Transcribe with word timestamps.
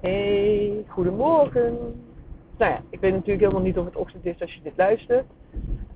Hey, 0.00 0.84
goedemorgen. 0.88 1.76
Nou 2.56 2.72
ja, 2.72 2.80
ik 2.90 3.00
weet 3.00 3.12
natuurlijk 3.12 3.40
helemaal 3.40 3.62
niet 3.62 3.78
of 3.78 3.84
het 3.84 3.96
ochtend 3.96 4.26
is 4.26 4.40
als 4.40 4.54
je 4.54 4.60
dit 4.62 4.72
luistert. 4.76 5.26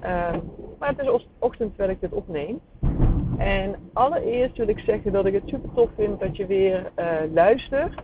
Ehm, 0.00 0.38
maar 0.78 0.88
het 0.88 0.98
is 0.98 1.26
ochtend 1.38 1.68
terwijl 1.68 1.90
ik 1.90 2.00
dit 2.00 2.12
opneem. 2.12 2.60
En 3.38 3.74
allereerst 3.92 4.56
wil 4.56 4.68
ik 4.68 4.78
zeggen 4.78 5.12
dat 5.12 5.26
ik 5.26 5.32
het 5.32 5.42
super 5.46 5.68
tof 5.74 5.90
vind 5.96 6.20
dat 6.20 6.36
je 6.36 6.46
weer 6.46 6.90
uh, 6.98 7.06
luistert. 7.32 7.94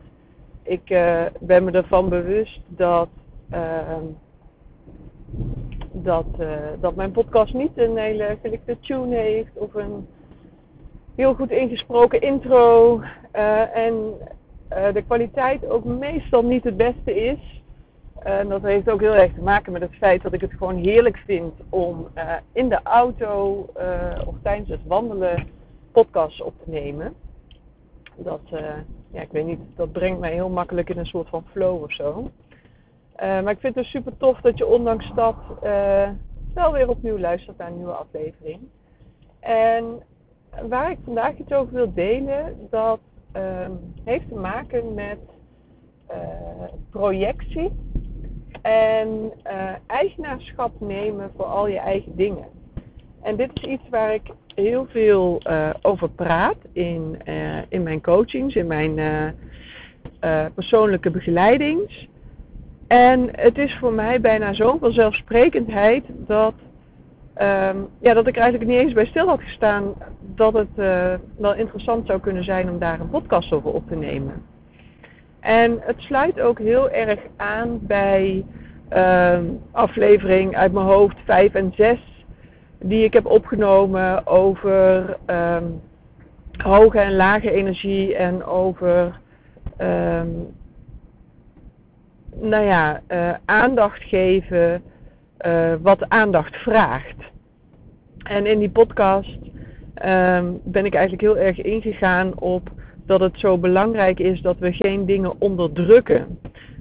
Ik 0.62 0.90
uh, 0.90 1.24
ben 1.40 1.64
me 1.64 1.70
ervan 1.70 2.08
bewust 2.08 2.60
dat, 2.66 3.08
uh, 3.52 3.96
dat, 5.92 6.26
uh, 6.40 6.56
dat 6.80 6.94
mijn 6.94 7.12
podcast 7.12 7.54
niet 7.54 7.78
een 7.78 7.96
hele 7.96 8.38
gelikte 8.42 8.76
tune 8.80 9.16
heeft 9.16 9.58
of 9.58 9.74
een 9.74 10.06
heel 11.14 11.34
goed 11.34 11.50
ingesproken 11.50 12.20
intro. 12.20 13.00
en 13.72 14.14
uh, 14.72 14.92
de 14.92 15.02
kwaliteit 15.02 15.68
ook 15.68 15.84
meestal 15.84 16.42
niet 16.42 16.64
het 16.64 16.76
beste 16.76 17.14
is. 17.14 17.62
Dat 18.48 18.62
heeft 18.62 18.90
ook 18.90 19.00
heel 19.00 19.14
erg 19.14 19.34
te 19.34 19.42
maken 19.42 19.72
met 19.72 19.82
het 19.82 19.94
feit 19.94 20.22
dat 20.22 20.32
ik 20.32 20.40
het 20.40 20.52
gewoon 20.52 20.76
heerlijk 20.76 21.16
vind 21.16 21.52
om 21.68 22.08
uh, 22.14 22.32
in 22.52 22.68
de 22.68 22.80
auto 22.82 23.66
uh, 23.78 24.22
of 24.26 24.34
tijdens 24.42 24.68
het 24.68 24.80
wandelen 24.86 25.48
podcasts 25.92 26.42
op 26.42 26.54
te 26.64 26.70
nemen. 26.70 27.14
Dat, 28.16 28.40
ja, 29.12 29.20
ik 29.20 29.30
weet 29.30 29.46
niet, 29.46 29.60
dat 29.76 29.92
brengt 29.92 30.20
mij 30.20 30.32
heel 30.32 30.48
makkelijk 30.48 30.90
in 30.90 30.98
een 30.98 31.06
soort 31.06 31.28
van 31.28 31.44
flow 31.50 31.82
of 31.82 31.92
zo. 31.92 32.30
maar 33.18 33.50
ik 33.50 33.60
vind 33.60 33.74
het 33.74 33.84
super 33.84 34.16
tof 34.16 34.40
dat 34.40 34.58
je 34.58 34.66
ondanks 34.66 35.12
dat 35.14 35.36
wel 36.54 36.72
weer 36.72 36.88
opnieuw 36.88 37.18
luistert 37.18 37.58
naar 37.58 37.68
een 37.68 37.76
nieuwe 37.76 37.92
aflevering. 37.92 38.60
En 39.40 40.02
waar 40.68 40.90
ik 40.90 40.98
vandaag 41.04 41.36
iets 41.36 41.52
over 41.52 41.74
wil 41.74 41.94
delen, 41.94 42.68
dat 42.70 43.00
heeft 44.04 44.28
te 44.28 44.34
maken 44.34 44.94
met 44.94 45.18
uh, 46.10 46.16
projectie 46.90 47.70
en 48.62 49.32
uh, 49.46 49.70
eigenaarschap 49.86 50.80
nemen 50.80 51.30
voor 51.36 51.44
al 51.44 51.68
je 51.68 51.78
eigen 51.78 52.16
dingen. 52.16 52.46
En 53.22 53.36
dit 53.36 53.50
is 53.54 53.62
iets 53.62 53.88
waar 53.90 54.14
ik 54.14 54.30
heel 54.54 54.86
veel 54.86 55.40
uh, 55.46 55.70
over 55.82 56.08
praat 56.08 56.56
in, 56.72 57.18
in 57.68 57.82
mijn 57.82 58.02
coachings, 58.02 58.54
in 58.54 58.66
mijn 58.66 59.34
persoonlijke 60.54 61.10
begeleidings. 61.10 62.08
En 62.86 63.28
het 63.32 63.58
is 63.58 63.76
voor 63.78 63.92
mij 63.92 64.20
bijna 64.20 64.52
zo'n 64.52 64.78
vanzelfsprekendheid 64.78 66.04
dat 66.08 66.54
Um, 67.42 67.88
ja, 68.00 68.14
dat 68.14 68.26
ik 68.26 68.36
er 68.36 68.42
eigenlijk 68.42 68.70
niet 68.70 68.80
eens 68.80 68.92
bij 68.92 69.06
stil 69.06 69.28
had 69.28 69.42
gestaan 69.42 69.94
dat 70.20 70.52
het 70.52 70.68
uh, 70.76 71.14
wel 71.38 71.54
interessant 71.54 72.06
zou 72.06 72.20
kunnen 72.20 72.44
zijn 72.44 72.70
om 72.70 72.78
daar 72.78 73.00
een 73.00 73.10
podcast 73.10 73.52
over 73.52 73.72
op 73.72 73.88
te 73.88 73.96
nemen. 73.96 74.42
En 75.40 75.78
het 75.80 76.00
sluit 76.00 76.40
ook 76.40 76.58
heel 76.58 76.90
erg 76.90 77.20
aan 77.36 77.78
bij 77.82 78.44
uh, 78.92 79.38
aflevering 79.72 80.56
uit 80.56 80.72
mijn 80.72 80.86
hoofd 80.86 81.16
5 81.24 81.54
en 81.54 81.72
6, 81.76 81.98
die 82.78 83.04
ik 83.04 83.12
heb 83.12 83.26
opgenomen 83.26 84.26
over 84.26 85.16
um, 85.26 85.80
hoge 86.56 86.98
en 86.98 87.16
lage 87.16 87.50
energie 87.50 88.16
en 88.16 88.44
over 88.44 89.20
nou 92.40 92.64
ja, 92.64 93.00
uh, 93.08 93.34
aandacht 93.44 94.02
geven 94.02 94.82
uh, 95.46 95.72
wat 95.82 96.08
aandacht 96.08 96.56
vraagt. 96.56 97.16
En 98.22 98.46
in 98.46 98.58
die 98.58 98.70
podcast 98.70 99.38
um, 100.04 100.60
ben 100.64 100.84
ik 100.84 100.94
eigenlijk 100.94 101.22
heel 101.22 101.38
erg 101.38 101.60
ingegaan 101.60 102.38
op 102.40 102.70
dat 103.06 103.20
het 103.20 103.38
zo 103.38 103.58
belangrijk 103.58 104.18
is 104.18 104.40
dat 104.40 104.58
we 104.58 104.72
geen 104.72 105.06
dingen 105.06 105.40
onderdrukken. 105.40 106.38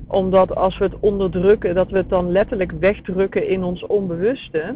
Omdat 0.07 0.55
als 0.55 0.77
we 0.77 0.83
het 0.83 0.99
onderdrukken, 0.99 1.75
dat 1.75 1.89
we 1.89 1.97
het 1.97 2.09
dan 2.09 2.31
letterlijk 2.31 2.72
wegdrukken 2.72 3.47
in 3.47 3.63
ons 3.63 3.85
onbewuste. 3.85 4.75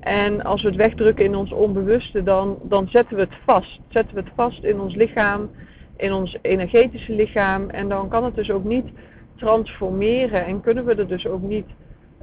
En 0.00 0.44
als 0.44 0.62
we 0.62 0.68
het 0.68 0.76
wegdrukken 0.76 1.24
in 1.24 1.34
ons 1.34 1.52
onbewuste, 1.52 2.22
dan, 2.22 2.58
dan 2.62 2.88
zetten 2.88 3.16
we 3.16 3.22
het 3.22 3.38
vast. 3.44 3.80
Zetten 3.88 4.14
we 4.14 4.20
het 4.20 4.32
vast 4.34 4.64
in 4.64 4.80
ons 4.80 4.94
lichaam, 4.94 5.50
in 5.96 6.12
ons 6.12 6.38
energetische 6.42 7.12
lichaam. 7.12 7.68
En 7.68 7.88
dan 7.88 8.08
kan 8.08 8.24
het 8.24 8.34
dus 8.34 8.50
ook 8.50 8.64
niet 8.64 8.86
transformeren 9.36 10.46
en 10.46 10.60
kunnen 10.60 10.84
we 10.84 10.94
er 10.94 11.08
dus 11.08 11.26
ook 11.26 11.42
niet 11.42 11.66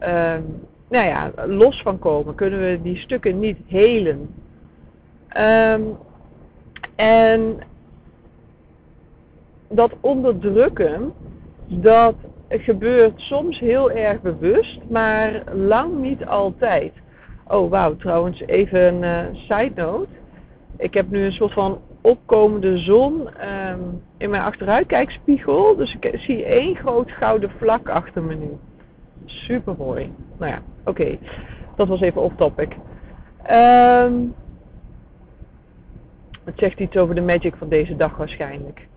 um, 0.03 0.45
nou 0.89 1.05
ja, 1.05 1.31
los 1.45 1.81
van 1.81 1.99
komen, 1.99 2.35
kunnen 2.35 2.59
we 2.59 2.79
die 2.81 2.97
stukken 2.97 3.39
niet 3.39 3.57
helen. 3.67 4.29
Um, 5.37 5.97
en 6.95 7.57
dat 9.69 9.95
onderdrukken, 9.99 11.13
dat 11.67 12.15
gebeurt 12.49 13.19
soms 13.19 13.59
heel 13.59 13.91
erg 13.91 14.21
bewust, 14.21 14.79
maar 14.89 15.43
lang 15.53 15.97
niet 15.97 16.25
altijd. 16.25 16.93
Oh 17.47 17.69
wauw, 17.69 17.95
trouwens 17.95 18.41
even 18.41 19.03
een 19.03 19.33
uh, 19.33 19.39
side 19.41 19.71
note. 19.75 20.07
Ik 20.77 20.93
heb 20.93 21.09
nu 21.09 21.25
een 21.25 21.31
soort 21.31 21.53
van 21.53 21.81
opkomende 22.01 22.77
zon 22.77 23.21
um, 23.21 24.01
in 24.17 24.29
mijn 24.29 24.43
achteruitkijkspiegel. 24.43 25.75
Dus 25.75 25.97
ik 25.99 26.19
zie 26.19 26.45
één 26.45 26.75
groot 26.75 27.11
gouden 27.11 27.51
vlak 27.57 27.89
achter 27.89 28.23
me 28.23 28.35
nu. 28.35 28.49
Super 29.27 29.75
mooi. 29.77 30.11
Nou 30.37 30.51
ja, 30.51 30.61
oké. 30.83 31.17
Dat 31.75 31.87
was 31.87 32.01
even 32.01 32.21
off 32.21 32.35
topic. 32.35 32.75
Um, 33.51 34.33
het 36.43 36.57
zegt 36.57 36.79
iets 36.79 36.97
over 36.97 37.15
de 37.15 37.21
magic 37.21 37.55
van 37.55 37.69
deze 37.69 37.95
dag 37.95 38.17
waarschijnlijk. 38.17 38.87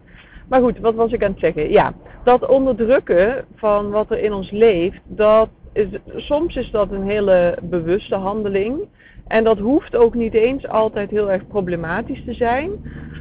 Maar 0.49 0.61
goed, 0.61 0.79
wat 0.79 0.95
was 0.95 1.13
ik 1.13 1.25
aan 1.25 1.31
het 1.31 1.41
zeggen? 1.41 1.71
Ja, 1.71 1.93
dat 2.25 2.49
onderdrukken 2.49 3.45
van 3.55 3.91
wat 3.91 4.11
er 4.11 4.19
in 4.19 4.33
ons 4.33 4.51
leeft, 4.51 5.01
dat 5.07 5.49
is, 5.73 5.87
soms 6.17 6.57
is 6.57 6.71
dat 6.71 6.91
een 6.91 7.03
hele 7.03 7.59
bewuste 7.63 8.15
handeling. 8.15 8.89
En 9.27 9.45
dat 9.45 9.59
hoeft 9.59 9.97
ook 9.97 10.15
niet 10.15 10.35
eens 10.35 10.69
altijd 10.69 11.11
heel 11.11 11.31
erg 11.31 11.47
problematisch 11.47 12.25
te 12.25 12.35
zijn. 12.35 12.71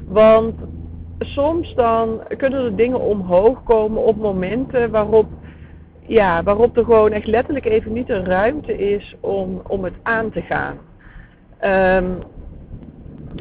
Want 0.07 0.55
soms 1.19 1.75
dan 1.75 2.21
kunnen 2.37 2.63
er 2.63 2.75
dingen 2.75 2.99
omhoog 2.99 3.63
komen 3.63 4.03
op 4.03 4.17
momenten 4.17 4.91
waarop 4.91 5.27
ja, 6.09 6.43
waarop 6.43 6.77
er 6.77 6.83
gewoon 6.83 7.11
echt 7.11 7.27
letterlijk 7.27 7.65
even 7.65 7.93
niet 7.93 8.07
de 8.07 8.23
ruimte 8.23 8.77
is 8.77 9.15
om, 9.19 9.61
om 9.67 9.83
het 9.83 9.93
aan 10.03 10.31
te 10.31 10.41
gaan. 10.41 10.77
Um, 12.03 12.17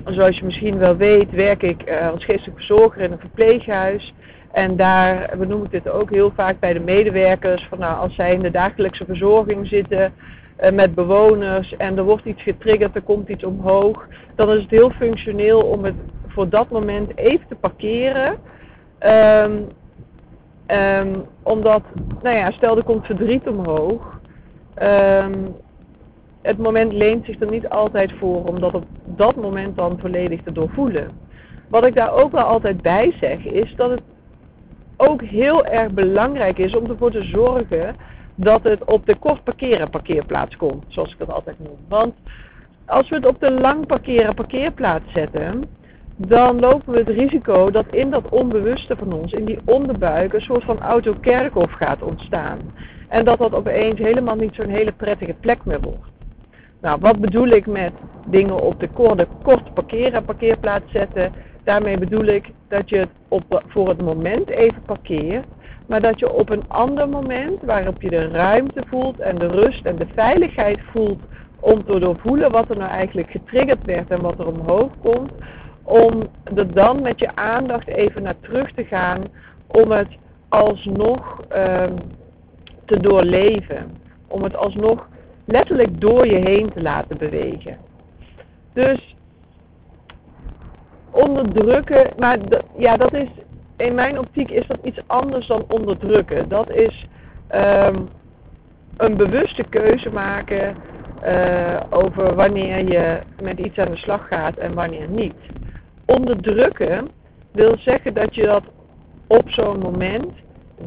zoals 0.04 0.38
je 0.38 0.44
misschien 0.44 0.78
wel 0.78 0.96
weet, 0.96 1.30
werk 1.30 1.62
ik 1.62 1.90
uh, 1.90 2.10
als 2.10 2.24
geestelijk 2.24 2.56
verzorger 2.56 3.02
in 3.02 3.12
een 3.12 3.18
verpleeghuis. 3.18 4.14
En 4.52 4.76
daar 4.76 5.34
benoem 5.38 5.64
ik 5.64 5.70
dit 5.70 5.88
ook 5.88 6.10
heel 6.10 6.32
vaak 6.34 6.60
bij 6.60 6.72
de 6.72 6.80
medewerkers. 6.80 7.66
Van 7.68 7.78
nou, 7.78 7.98
als 7.98 8.14
zij 8.14 8.32
in 8.32 8.42
de 8.42 8.50
dagelijkse 8.50 9.04
verzorging 9.04 9.66
zitten 9.66 10.12
uh, 10.60 10.70
met 10.70 10.94
bewoners 10.94 11.76
en 11.76 11.96
er 11.96 12.04
wordt 12.04 12.24
iets 12.24 12.42
getriggerd, 12.42 12.94
er 12.94 13.02
komt 13.02 13.28
iets 13.28 13.44
omhoog. 13.44 14.06
Dan 14.34 14.50
is 14.50 14.62
het 14.62 14.70
heel 14.70 14.90
functioneel 14.90 15.60
om 15.60 15.84
het 15.84 15.96
voor 16.26 16.48
dat 16.48 16.70
moment 16.70 17.16
even 17.16 17.46
te 17.48 17.54
parkeren. 17.54 18.36
Um, 19.00 19.68
Um, 20.72 21.24
omdat, 21.42 21.82
nou 22.22 22.36
ja, 22.36 22.50
stel 22.50 22.76
er 22.76 22.84
komt 22.84 23.06
verdriet 23.06 23.48
omhoog. 23.48 24.20
Um, 24.82 25.54
het 26.42 26.58
moment 26.58 26.92
leent 26.92 27.24
zich 27.24 27.40
er 27.40 27.50
niet 27.50 27.68
altijd 27.68 28.12
voor 28.12 28.44
om 28.44 28.60
dat 28.60 28.74
op 28.74 28.84
dat 29.04 29.36
moment 29.36 29.76
dan 29.76 29.98
volledig 29.98 30.42
te 30.42 30.52
doorvoelen. 30.52 31.10
Wat 31.68 31.86
ik 31.86 31.94
daar 31.94 32.12
ook 32.12 32.32
wel 32.32 32.44
altijd 32.44 32.82
bij 32.82 33.14
zeg 33.20 33.44
is 33.44 33.74
dat 33.76 33.90
het 33.90 34.02
ook 34.96 35.22
heel 35.22 35.64
erg 35.66 35.90
belangrijk 35.90 36.58
is 36.58 36.76
om 36.76 36.90
ervoor 36.90 37.10
te 37.10 37.22
zorgen 37.22 37.96
dat 38.34 38.62
het 38.62 38.84
op 38.84 39.06
de 39.06 39.14
kort 39.14 39.44
parkeren 39.44 39.90
parkeerplaats 39.90 40.56
komt, 40.56 40.84
zoals 40.88 41.12
ik 41.12 41.18
dat 41.18 41.32
altijd 41.32 41.58
noem. 41.58 41.78
Want 41.88 42.14
als 42.86 43.08
we 43.08 43.14
het 43.14 43.26
op 43.26 43.40
de 43.40 43.50
lang 43.50 43.86
parkeren 43.86 44.34
parkeerplaats 44.34 45.12
zetten, 45.12 45.64
dan 46.20 46.60
lopen 46.60 46.92
we 46.92 46.98
het 46.98 47.08
risico 47.08 47.70
dat 47.70 47.86
in 47.90 48.10
dat 48.10 48.28
onbewuste 48.28 48.96
van 48.96 49.12
ons, 49.12 49.32
in 49.32 49.44
die 49.44 49.58
onderbuik, 49.64 50.32
een 50.32 50.40
soort 50.40 50.64
van 50.64 50.80
autokerkhof 50.80 51.72
gaat 51.72 52.02
ontstaan. 52.02 52.58
En 53.08 53.24
dat 53.24 53.38
dat 53.38 53.54
opeens 53.54 53.98
helemaal 53.98 54.36
niet 54.36 54.54
zo'n 54.54 54.68
hele 54.68 54.92
prettige 54.92 55.34
plek 55.40 55.64
meer 55.64 55.80
wordt. 55.80 56.10
Nou, 56.80 56.98
wat 57.00 57.18
bedoel 57.18 57.48
ik 57.48 57.66
met 57.66 57.92
dingen 58.26 58.60
op 58.60 58.80
de 58.80 58.88
korte, 58.88 59.26
kort 59.42 59.74
parkeren, 59.74 60.24
parkeerplaats 60.24 60.92
zetten? 60.92 61.32
Daarmee 61.64 61.98
bedoel 61.98 62.24
ik 62.24 62.50
dat 62.68 62.88
je 62.88 62.96
het 62.96 63.08
op, 63.28 63.62
voor 63.66 63.88
het 63.88 64.02
moment 64.02 64.48
even 64.48 64.82
parkeert, 64.86 65.46
maar 65.86 66.00
dat 66.00 66.18
je 66.18 66.32
op 66.32 66.50
een 66.50 66.68
ander 66.68 67.08
moment, 67.08 67.62
waarop 67.62 68.02
je 68.02 68.10
de 68.10 68.28
ruimte 68.28 68.82
voelt 68.86 69.20
en 69.20 69.38
de 69.38 69.46
rust 69.46 69.84
en 69.84 69.96
de 69.96 70.06
veiligheid 70.14 70.78
voelt 70.92 71.20
om 71.60 71.84
te 71.84 71.98
doorvoelen 71.98 72.50
wat 72.50 72.70
er 72.70 72.76
nou 72.76 72.90
eigenlijk 72.90 73.30
getriggerd 73.30 73.84
werd 73.84 74.10
en 74.10 74.20
wat 74.20 74.38
er 74.38 74.46
omhoog 74.46 74.90
komt, 75.02 75.32
om 75.88 76.22
er 76.54 76.74
dan 76.74 77.02
met 77.02 77.18
je 77.18 77.36
aandacht 77.36 77.86
even 77.86 78.22
naar 78.22 78.40
terug 78.40 78.72
te 78.72 78.84
gaan 78.84 79.24
om 79.66 79.90
het 79.90 80.08
alsnog 80.48 81.40
um, 81.56 81.96
te 82.84 83.00
doorleven. 83.00 83.96
Om 84.26 84.42
het 84.42 84.56
alsnog 84.56 85.08
letterlijk 85.44 86.00
door 86.00 86.26
je 86.26 86.36
heen 86.36 86.72
te 86.72 86.82
laten 86.82 87.18
bewegen. 87.18 87.76
Dus 88.72 89.16
onderdrukken, 91.10 92.10
maar 92.18 92.38
ja, 92.76 92.96
dat 92.96 93.14
is 93.14 93.28
in 93.76 93.94
mijn 93.94 94.18
optiek 94.18 94.50
is 94.50 94.66
dat 94.66 94.78
iets 94.82 95.00
anders 95.06 95.46
dan 95.46 95.64
onderdrukken. 95.68 96.48
Dat 96.48 96.70
is 96.70 97.06
ehm, 97.48 98.00
een 98.96 99.16
bewuste 99.16 99.64
keuze 99.68 100.10
maken 100.10 100.76
uh, 101.24 101.80
over 101.90 102.34
wanneer 102.34 102.88
je 102.88 103.18
met 103.42 103.58
iets 103.58 103.78
aan 103.78 103.90
de 103.90 103.96
slag 103.96 104.28
gaat 104.28 104.56
en 104.56 104.74
wanneer 104.74 105.08
niet. 105.08 105.34
Onderdrukken 106.16 107.08
wil 107.52 107.76
zeggen 107.78 108.14
dat 108.14 108.34
je 108.34 108.42
dat 108.42 108.62
op 109.26 109.50
zo'n 109.50 109.78
moment 109.78 110.32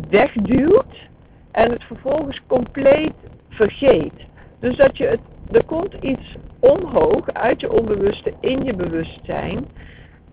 wegduwt 0.10 1.10
en 1.52 1.72
het 1.72 1.84
vervolgens 1.84 2.42
compleet 2.48 3.14
vergeet. 3.50 4.14
Dus 4.60 4.76
dat 4.76 4.98
je 4.98 5.06
het, 5.06 5.20
er 5.52 5.64
komt 5.64 5.94
iets 6.02 6.38
omhoog 6.60 7.34
uit 7.34 7.62
je 7.62 7.72
onbewuste 7.72 8.34
in 8.40 8.64
je 8.64 8.74
bewustzijn. 8.74 9.66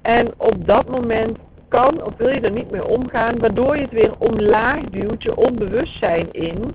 En 0.02 0.32
op 0.36 0.66
dat 0.66 0.88
moment 0.88 1.38
kan 1.68 2.02
of 2.02 2.16
wil 2.16 2.28
je 2.28 2.40
er 2.40 2.50
niet 2.50 2.70
mee 2.70 2.86
omgaan, 2.86 3.38
waardoor 3.38 3.76
je 3.76 3.82
het 3.82 3.90
weer 3.90 4.14
omlaag 4.18 4.80
duwt, 4.80 5.22
je 5.22 5.36
onbewustzijn 5.36 6.32
in. 6.32 6.74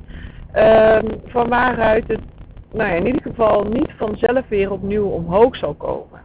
Um, 0.56 1.22
van 1.26 1.50
waaruit 1.50 2.08
het, 2.08 2.20
nou 2.72 2.90
ja, 2.90 2.96
in 2.96 3.06
ieder 3.06 3.22
geval 3.22 3.64
niet 3.64 3.92
vanzelf 3.98 4.48
weer 4.48 4.72
opnieuw 4.72 5.08
omhoog 5.08 5.56
zal 5.56 5.74
komen. 5.74 6.22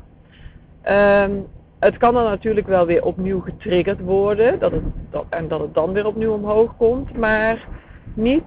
Um, 0.91 1.47
het 1.79 1.97
kan 1.97 2.15
dan 2.15 2.25
natuurlijk 2.25 2.67
wel 2.67 2.87
weer 2.87 3.05
opnieuw 3.05 3.41
getriggerd 3.41 4.01
worden 4.01 4.59
dat 4.59 4.73
het, 4.73 4.83
dat, 5.11 5.25
en 5.29 5.49
dat 5.49 5.61
het 5.61 5.75
dan 5.75 5.93
weer 5.93 6.07
opnieuw 6.07 6.33
omhoog 6.33 6.77
komt, 6.77 7.17
maar 7.17 7.67
niet, 8.15 8.45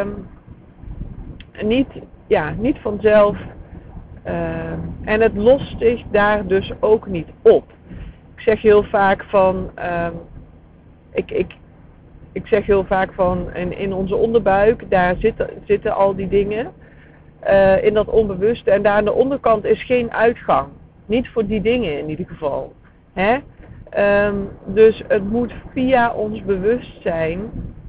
um, 0.00 0.28
niet, 1.62 1.88
ja, 2.26 2.54
niet 2.58 2.78
vanzelf. 2.78 3.36
en 5.04 5.20
het 5.20 5.36
lost 5.36 5.78
zich 5.78 6.02
daar 6.10 6.46
dus 6.46 6.72
ook 6.80 7.06
niet 7.06 7.28
op 7.42 7.64
ik 8.42 8.48
zeg 8.48 8.62
heel 8.62 8.82
vaak 8.82 9.24
van, 9.24 9.70
um, 9.78 10.20
ik, 11.12 11.30
ik, 11.30 11.54
ik 12.32 12.46
zeg 12.46 12.66
heel 12.66 12.84
vaak 12.84 13.12
van, 13.12 13.54
in, 13.54 13.78
in 13.78 13.92
onze 13.92 14.16
onderbuik, 14.16 14.90
daar 14.90 15.16
zitten, 15.18 15.50
zitten 15.66 15.94
al 15.94 16.14
die 16.14 16.28
dingen. 16.28 16.72
Uh, 17.46 17.84
in 17.84 17.94
dat 17.94 18.08
onbewuste. 18.08 18.70
En 18.70 18.82
daar 18.82 18.96
aan 18.96 19.04
de 19.04 19.12
onderkant 19.12 19.64
is 19.64 19.84
geen 19.84 20.12
uitgang. 20.12 20.68
Niet 21.12 21.28
voor 21.28 21.46
die 21.46 21.60
dingen 21.60 21.98
in 21.98 22.08
ieder 22.08 22.26
geval. 22.26 22.72
Hè? 23.12 23.38
Um, 24.26 24.48
dus 24.66 25.02
het 25.08 25.30
moet 25.30 25.52
via 25.72 26.12
ons 26.12 26.44
bewustzijn, 26.44 27.40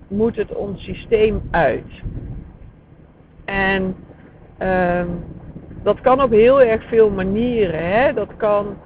moet 0.08 0.36
het 0.36 0.56
ons 0.56 0.84
systeem 0.84 1.42
uit. 1.52 1.92
En 3.46 3.96
um, 4.60 5.24
dat 5.84 6.02
kan 6.02 6.22
op 6.22 6.32
heel 6.32 6.62
erg 6.62 6.84
veel 6.84 7.10
manieren. 7.10 7.92
Hè? 7.92 8.14
Dat 8.14 8.36
kan 8.38 8.78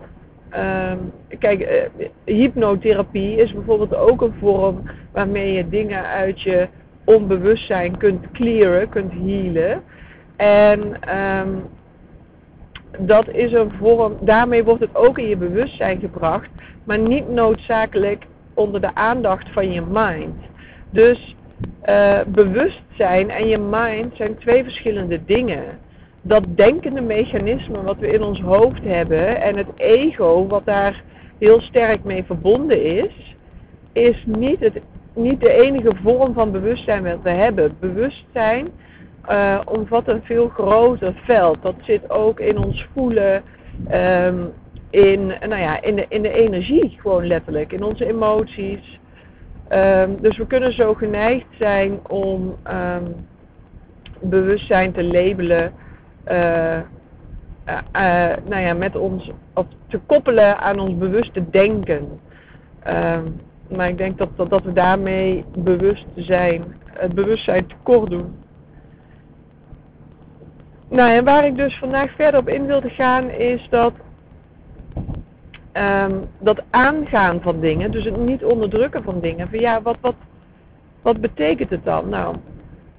Um, 0.56 1.12
kijk, 1.40 1.60
uh, 1.62 2.06
hypnotherapie 2.25 3.36
is 3.36 3.54
bijvoorbeeld 3.54 3.95
ook 3.95 4.22
een 4.22 4.33
vorm 4.40 4.81
waarmee 5.12 5.54
je 5.54 5.69
dingen 5.69 6.04
uit 6.04 6.42
je 6.42 6.68
onbewustzijn 7.06 7.98
kunt 7.98 8.31
clearen, 8.31 8.90
kunt 8.90 9.12
healen. 9.12 9.83
En 10.36 10.80
dat 13.00 13.30
is 13.30 13.51
een 13.51 13.72
vorm, 13.72 14.18
daarmee 14.22 14.63
wordt 14.63 14.81
het 14.81 14.95
ook 14.95 15.18
in 15.18 15.28
je 15.28 15.38
bewustzijn 15.38 16.00
gebracht, 16.00 16.50
maar 16.84 17.00
niet 17.00 17.30
noodzakelijk 17.30 18.25
onder 18.54 18.81
de 18.81 18.95
aandacht 18.95 19.50
van 19.51 19.72
je 19.72 19.81
mind. 19.81 20.36
Dus 20.89 21.36
uh, 21.89 22.19
bewustzijn 22.28 23.30
en 23.30 23.48
je 23.48 23.57
mind 23.57 24.16
zijn 24.16 24.38
twee 24.38 24.63
verschillende 24.63 25.25
dingen 25.25 25.63
dat 26.22 26.44
denkende 26.48 27.01
mechanisme 27.01 27.81
wat 27.81 27.98
we 27.98 28.12
in 28.12 28.24
ons 28.24 28.42
hoofd 28.42 28.84
hebben 28.84 29.42
en 29.42 29.57
het 29.57 29.68
ego 29.75 30.48
wat 30.48 30.66
daar 30.66 31.04
heel 31.38 31.62
sterk 31.62 32.04
mee 32.04 32.24
verbonden 32.24 32.83
is, 32.83 33.36
is 33.92 34.24
niet, 34.25 34.60
het, 34.60 34.81
niet 35.13 35.40
de 35.40 35.51
enige 35.51 35.92
vorm 36.04 36.33
van 36.33 36.51
bewustzijn 36.51 37.04
wat 37.04 37.22
we 37.24 37.30
hebben. 37.30 37.75
Bewustzijn 37.80 38.68
uh, 39.30 39.60
omvat 39.66 40.08
een 40.08 40.22
veel 40.24 40.50
groter 40.50 41.14
veld. 41.24 41.62
Dat 41.62 41.76
zit 41.82 42.10
ook 42.10 42.40
in 42.40 42.58
ons 42.58 42.88
voelen, 42.94 43.44
um, 43.92 44.54
in, 44.90 45.28
nou 45.28 45.62
ja, 45.62 45.82
in, 45.82 45.96
de, 45.96 46.06
in 46.10 46.22
de 46.22 46.34
energie 46.34 46.98
gewoon 47.02 47.28
letterlijk, 47.28 47.74
in 47.74 47.84
onze 47.84 48.06
emoties. 48.06 49.00
Um, 49.72 50.22
dus 50.22 50.38
we 50.38 50.48
kunnen 50.48 50.74
zo 50.74 50.94
geneigd 50.94 51.46
zijn 51.60 52.00
om 52.08 52.56
um, 52.68 53.28
bewustzijn 54.22 54.92
te 54.92 55.04
labelen 55.04 55.74
uh, 56.28 56.78
uh, 57.68 58.36
nou 58.46 58.62
ja, 58.62 58.74
met 58.74 58.96
ons, 58.96 59.32
of 59.54 59.66
te 59.88 60.00
koppelen 60.06 60.58
aan 60.58 60.80
ons 60.80 60.98
bewuste 60.98 61.50
denken. 61.50 62.20
Maar 63.70 63.90
ik 63.90 63.98
denk 63.98 64.18
dat, 64.18 64.30
dat, 64.36 64.50
dat 64.50 64.64
we 64.64 64.74
daarmee 64.74 65.46
bewust 65.58 66.06
zijn, 66.16 66.64
het 66.86 67.16
bewustzijn 67.16 67.68
tekort 67.68 68.10
doen. 68.10 68.36
Nou, 70.89 71.12
en 71.12 71.24
waar 71.24 71.45
ik 71.45 71.56
dus 71.56 71.78
vandaag 71.78 72.12
verder 72.12 72.39
op 72.39 72.50
in 72.50 72.66
wilde 72.66 72.89
gaan 72.89 73.30
is 73.30 73.68
dat 73.69 73.94
um, 75.74 76.28
dat 76.39 76.63
aangaan 76.69 77.42
van 77.42 77.60
dingen, 77.60 77.92
dus 77.92 78.06
het 78.06 78.18
niet 78.18 78.44
onderdrukken 78.44 79.04
van 79.04 79.19
dingen. 79.19 79.50
Van 79.50 79.60
ja, 79.60 79.81
wat, 79.81 79.98
wat, 80.01 80.16
wat 81.01 81.22
betekent 81.22 81.69
het 81.69 81.84
dan? 81.84 82.10
Nou, 82.10 82.36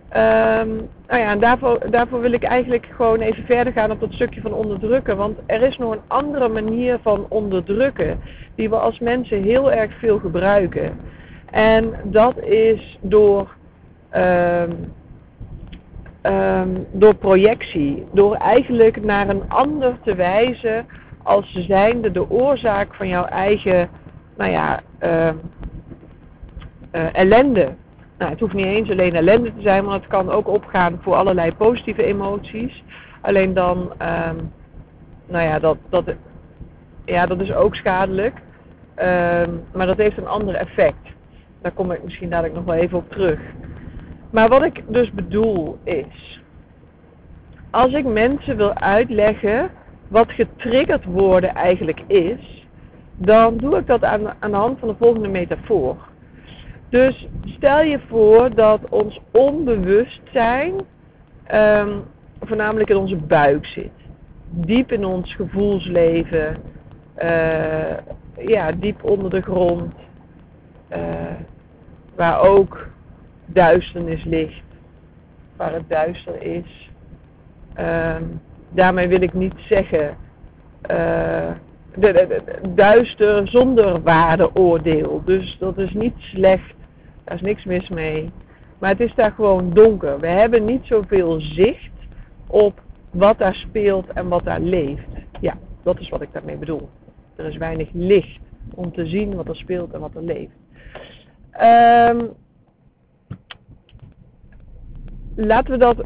Um, 0.09 0.89
nou 1.07 1.21
ja, 1.21 1.31
en 1.31 1.41
daarvoor, 1.41 1.91
daarvoor 1.91 2.21
wil 2.21 2.33
ik 2.33 2.43
eigenlijk 2.43 2.87
gewoon 2.91 3.21
even 3.21 3.45
verder 3.45 3.73
gaan 3.73 3.91
op 3.91 4.01
dat 4.01 4.13
stukje 4.13 4.41
van 4.41 4.53
onderdrukken. 4.53 5.17
Want 5.17 5.39
er 5.47 5.63
is 5.63 5.79
nog 5.79 5.93
een 5.93 6.01
andere 6.07 6.49
manier 6.49 6.99
van 7.03 7.27
onderdrukken 7.29 8.21
die 8.55 8.69
we 8.69 8.77
als 8.77 8.99
mensen 8.99 9.43
heel 9.43 9.73
erg 9.73 9.99
veel 9.99 10.19
gebruiken. 10.19 10.99
En 11.51 11.95
dat 12.05 12.39
is 12.43 12.99
door, 13.01 13.57
um, 14.17 14.93
um, 16.23 16.87
door 16.93 17.15
projectie. 17.15 18.07
Door 18.13 18.35
eigenlijk 18.35 19.05
naar 19.05 19.29
een 19.29 19.49
ander 19.49 19.99
te 20.03 20.15
wijzen 20.15 20.87
als 21.23 21.53
zijnde 21.53 22.11
de 22.11 22.31
oorzaak 22.31 22.95
van 22.95 23.09
jouw 23.09 23.25
eigen 23.25 23.89
nou 24.37 24.51
ja, 24.51 24.81
uh, 25.03 25.29
uh, 26.93 27.15
ellende. 27.15 27.75
Nou, 28.19 28.31
het 28.31 28.41
hoeft 28.41 28.53
niet 28.53 28.67
eens 28.67 28.91
alleen 28.91 29.15
ellende 29.15 29.55
te 29.55 29.63
zijn, 29.63 29.85
want 29.85 30.01
het 30.01 30.11
kan 30.11 30.31
ook 30.31 30.49
opgaan 30.49 30.99
voor 31.03 31.15
allerlei 31.15 31.53
positieve 31.53 32.05
emoties. 32.05 32.85
Alleen 33.21 33.55
dan, 33.55 33.79
um, 33.79 34.53
nou 35.27 35.45
ja, 35.45 35.59
dat, 35.59 35.77
dat, 35.89 36.05
ja, 37.05 37.27
dat 37.27 37.41
is 37.41 37.53
ook 37.53 37.75
schadelijk. 37.75 38.35
Maar 39.73 39.87
dat 39.87 39.97
heeft 39.97 40.17
een 40.17 40.27
ander 40.27 40.55
effect. 40.55 41.09
Daar 41.63 41.73
kom 41.73 41.93
ik 41.93 42.05
misschien 42.05 42.31
dadelijk 42.31 42.55
nog 42.55 42.65
wel 42.65 42.75
even 42.75 42.99
op 42.99 43.11
terug. 43.11 43.41
Maar 44.31 44.49
wat 44.49 44.63
ik 44.63 44.83
dus 44.87 45.13
bedoel 45.13 45.79
is, 45.85 46.43
als 47.71 47.93
ik 47.93 48.05
mensen 48.05 48.57
wil 48.57 48.75
uitleggen 48.75 49.71
wat 50.09 50.31
getriggerd 50.31 51.05
worden 51.05 51.55
eigenlijk 51.55 52.01
is, 52.07 52.67
dan 53.17 53.57
doe 53.57 53.79
ik 53.79 53.87
dat 53.87 54.05
aan, 54.05 54.35
aan 54.39 54.51
de 54.51 54.57
hand 54.57 54.79
van 54.79 54.89
de 54.89 54.95
volgende 54.99 55.29
metafoor. 55.29 55.97
Dus 56.89 57.29
stel 57.45 57.83
je 57.83 58.01
voor 58.09 58.55
dat 58.55 58.81
ons 58.89 59.21
onbewustzijn 59.31 60.75
um, 61.55 62.03
voornamelijk 62.41 62.91
in 62.91 62.97
onze 62.97 63.17
buik 63.17 63.67
zit. 63.67 63.91
Diep 64.51 64.93
in 64.93 65.05
ons 65.05 65.35
gevoelsleven. 65.35 66.57
Uh, 67.23 67.97
ja, 68.37 68.73
diep 68.73 69.05
onder 69.05 69.31
de 69.31 69.41
grond. 69.41 69.95
Uh, 70.93 70.99
waar 72.17 72.41
ook 72.41 72.87
duisternis 73.53 74.25
ligt. 74.25 74.63
Waar 75.57 75.73
het 75.73 75.89
duister 75.89 76.43
is. 76.43 76.91
Um, 77.79 78.41
daarmee 78.71 79.09
wil 79.09 79.23
ik 79.23 79.33
niet 79.33 79.55
zeggen... 79.69 80.17
Uh, 80.91 81.51
de, 81.95 82.43
duister 82.75 83.49
zonder 83.49 84.03
waardeoordeel. 84.03 85.23
Dus 85.25 85.57
dat 85.59 85.79
is 85.79 85.93
niet 85.93 86.15
slecht 86.17 86.77
daar 87.29 87.37
is 87.37 87.43
niks 87.43 87.65
mis 87.65 87.89
mee. 87.89 88.31
Maar 88.79 88.91
het 88.91 89.01
is 89.01 89.15
daar 89.15 89.33
gewoon 89.33 89.73
donker. 89.73 90.21
We 90.21 90.27
hebben 90.27 90.65
niet 90.65 90.87
zoveel 90.87 91.41
zicht 91.41 91.91
op 92.47 92.83
wat 93.11 93.39
daar 93.39 93.55
speelt 93.55 94.13
en 94.13 94.29
wat 94.29 94.45
daar 94.45 94.61
leeft. 94.61 95.09
Ja, 95.41 95.59
dat 95.83 96.01
is 96.01 96.09
wat 96.09 96.23
ik 96.23 96.33
daarmee 96.33 96.57
bedoel. 96.57 96.89
Er 97.37 97.45
is 97.45 97.57
weinig 97.57 97.89
licht 97.93 98.41
om 98.75 98.93
te 98.93 99.07
zien 99.07 99.35
wat 99.35 99.49
er 99.49 99.57
speelt 99.57 99.93
en 99.93 100.01
wat 100.01 100.15
er 100.15 100.23
leeft. 100.23 100.53
Um, 101.61 102.29
laten 105.47 105.73
we 105.73 105.79
dat 105.79 105.97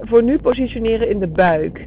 voor 0.00 0.22
nu 0.22 0.38
positioneren 0.38 1.08
in 1.08 1.18
de 1.18 1.26
buik. 1.26 1.86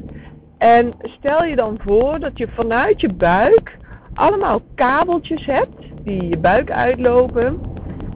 En 0.58 0.94
stel 1.04 1.44
je 1.44 1.56
dan 1.56 1.80
voor 1.84 2.20
dat 2.20 2.38
je 2.38 2.48
vanuit 2.48 3.02
je 3.02 3.14
buik 3.14 3.78
allemaal 4.14 4.62
kabeltjes 4.76 5.46
hebt 5.46 5.76
die 6.04 6.28
je 6.28 6.38
buik 6.38 6.72
uitlopen. 6.72 7.62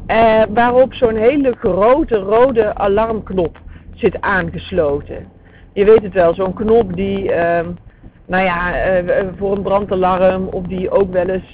Uh, 0.07 0.41
waarop 0.49 0.93
zo'n 0.93 1.15
hele 1.15 1.55
grote 1.59 2.15
rode 2.15 2.75
alarmknop 2.75 3.59
zit 3.95 4.21
aangesloten. 4.21 5.27
Je 5.73 5.85
weet 5.85 6.03
het 6.03 6.13
wel, 6.13 6.33
zo'n 6.33 6.53
knop 6.53 6.95
die, 6.95 7.23
uh, 7.23 7.59
nou 8.25 8.43
ja, 8.43 8.73
voor 9.37 9.55
een 9.55 9.61
brandalarm 9.61 10.47
of 10.47 10.63
die 10.63 10.89
ook 10.89 11.11
wel 11.11 11.27
eens 11.27 11.53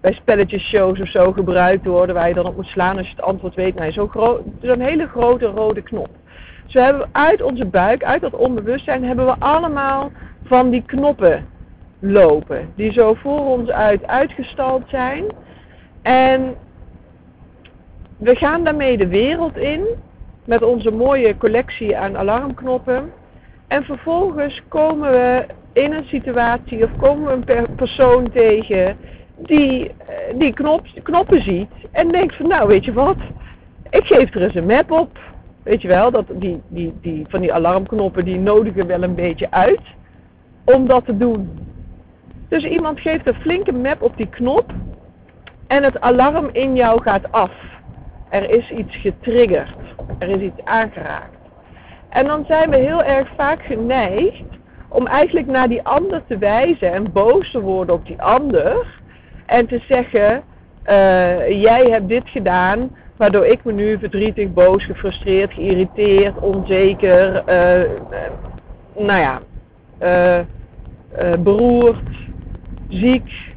bij 0.00 0.12
spelletjesshows 0.12 1.00
of 1.00 1.08
zo 1.08 1.32
gebruikt 1.32 1.86
worden, 1.86 2.14
waar 2.14 2.28
je 2.28 2.34
dan 2.34 2.46
op 2.46 2.56
moet 2.56 2.66
slaan 2.66 2.96
als 2.96 3.06
je 3.06 3.14
het 3.16 3.24
antwoord 3.24 3.54
weet. 3.54 3.74
Nou, 3.74 3.92
zo'n 3.92 4.08
groot, 4.08 4.42
zo'n 4.60 4.80
hele 4.80 5.06
grote 5.06 5.46
rode 5.46 5.82
knop. 5.82 6.08
Dus 6.64 6.74
we 6.74 7.06
uit 7.12 7.42
onze 7.42 7.64
buik, 7.64 8.04
uit 8.04 8.20
dat 8.20 8.34
onbewustzijn, 8.34 9.04
hebben 9.04 9.26
we 9.26 9.34
allemaal 9.38 10.10
van 10.44 10.70
die 10.70 10.82
knoppen 10.86 11.46
lopen. 11.98 12.72
Die 12.76 12.92
zo 12.92 13.14
voor 13.14 13.40
ons 13.40 13.70
uit 13.70 14.06
uitgestald 14.06 14.82
zijn. 14.88 15.24
En 16.02 16.54
we 18.18 18.34
gaan 18.34 18.64
daarmee 18.64 18.96
de 18.96 19.08
wereld 19.08 19.56
in 19.56 19.86
met 20.44 20.62
onze 20.62 20.90
mooie 20.90 21.36
collectie 21.36 21.96
aan 21.96 22.16
alarmknoppen. 22.16 23.12
En 23.68 23.84
vervolgens 23.84 24.62
komen 24.68 25.10
we 25.10 25.46
in 25.72 25.92
een 25.92 26.04
situatie 26.04 26.84
of 26.84 26.90
komen 26.96 27.44
we 27.44 27.56
een 27.56 27.74
persoon 27.74 28.30
tegen 28.30 28.96
die 29.36 29.88
eh, 29.88 30.38
die 30.38 30.52
knop, 30.52 30.86
knoppen 31.02 31.42
ziet 31.42 31.70
en 31.92 32.08
denkt 32.08 32.36
van 32.36 32.48
nou 32.48 32.68
weet 32.68 32.84
je 32.84 32.92
wat, 32.92 33.16
ik 33.90 34.04
geef 34.04 34.34
er 34.34 34.42
eens 34.42 34.54
een 34.54 34.66
map 34.66 34.90
op. 34.90 35.18
Weet 35.62 35.82
je 35.82 35.88
wel, 35.88 36.10
dat 36.10 36.24
die, 36.32 36.62
die, 36.68 36.94
die, 37.00 37.24
van 37.28 37.40
die 37.40 37.52
alarmknoppen 37.52 38.24
die 38.24 38.38
nodigen 38.38 38.86
wel 38.86 39.02
een 39.02 39.14
beetje 39.14 39.50
uit 39.50 39.80
om 40.64 40.86
dat 40.86 41.04
te 41.04 41.16
doen. 41.16 41.50
Dus 42.48 42.64
iemand 42.64 43.00
geeft 43.00 43.26
een 43.26 43.34
flinke 43.34 43.72
map 43.72 44.02
op 44.02 44.16
die 44.16 44.28
knop 44.28 44.72
en 45.66 45.82
het 45.82 46.00
alarm 46.00 46.48
in 46.52 46.76
jou 46.76 47.02
gaat 47.02 47.32
af. 47.32 47.52
Er 48.28 48.50
is 48.50 48.70
iets 48.70 48.96
getriggerd. 48.96 49.76
Er 50.18 50.28
is 50.28 50.40
iets 50.40 50.64
aangeraakt. 50.64 51.38
En 52.08 52.26
dan 52.26 52.44
zijn 52.46 52.70
we 52.70 52.76
heel 52.76 53.02
erg 53.02 53.28
vaak 53.36 53.62
geneigd 53.62 54.42
om 54.88 55.06
eigenlijk 55.06 55.46
naar 55.46 55.68
die 55.68 55.82
ander 55.82 56.22
te 56.26 56.38
wijzen 56.38 56.92
en 56.92 57.12
boos 57.12 57.50
te 57.50 57.60
worden 57.60 57.94
op 57.94 58.06
die 58.06 58.22
ander. 58.22 59.00
En 59.46 59.66
te 59.66 59.80
zeggen, 59.88 60.42
uh, 60.86 61.62
jij 61.62 61.90
hebt 61.90 62.08
dit 62.08 62.28
gedaan, 62.28 62.90
waardoor 63.22 63.46
ik 63.46 63.64
me 63.64 63.72
nu 63.72 63.98
verdrietig, 63.98 64.52
boos, 64.52 64.84
gefrustreerd, 64.84 65.52
geïrriteerd, 65.52 66.38
onzeker, 66.38 67.34
uh, 67.34 67.90
nou 68.96 69.20
ja, 69.20 69.40
beroerd, 71.38 72.08
ziek. 72.88 73.54